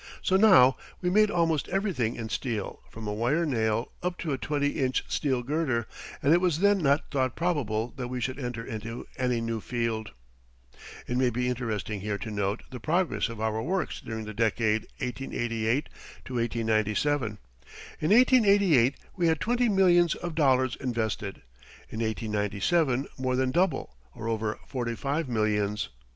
[0.23, 4.37] So now we made almost everything in steel from a wire nail up to a
[4.39, 5.85] twenty inch steel girder,
[6.23, 10.09] and it was then not thought probable that we should enter into any new field.
[11.07, 14.87] It may be interesting here to note the progress of our works during the decade
[14.97, 15.87] 1888
[16.25, 17.37] to 1897.
[17.99, 21.43] In 1888 we had twenty millions of dollars invested;
[21.91, 25.89] in 1897 more than double or over forty five millions.